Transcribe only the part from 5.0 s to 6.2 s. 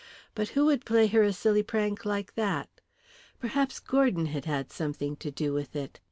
to do with it.